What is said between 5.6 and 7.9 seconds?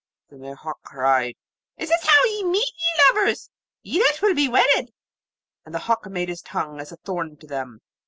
And the hawk made his tongue as a thorn to them.